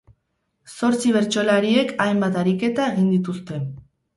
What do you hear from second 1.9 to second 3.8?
hainbat ariketa egin dituzte.